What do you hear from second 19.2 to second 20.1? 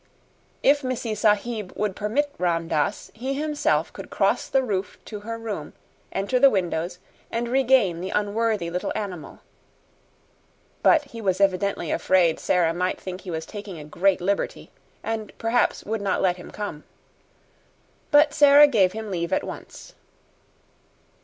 at once.